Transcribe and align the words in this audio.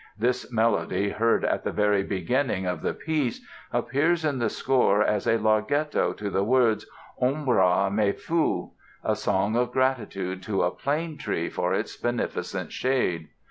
This 0.17 0.51
melody, 0.51 1.11
heard 1.11 1.45
at 1.45 1.63
the 1.63 1.71
very 1.71 2.01
opening 2.03 2.65
of 2.65 2.81
the 2.81 2.95
piece, 2.95 3.45
appears 3.71 4.25
in 4.25 4.39
the 4.39 4.49
score 4.49 5.03
as 5.03 5.27
a 5.27 5.37
larghetto 5.37 6.13
to 6.13 6.29
the 6.31 6.43
words 6.43 6.87
"Ombra 7.21 7.87
mai 7.91 8.11
fu", 8.13 8.71
a 9.03 9.15
song 9.15 9.55
of 9.55 9.71
gratitude 9.71 10.41
to 10.41 10.63
a 10.63 10.71
plane 10.71 11.19
tree 11.19 11.49
for 11.49 11.75
its 11.75 11.95
beneficent 11.97 12.71
shade. 12.71 13.27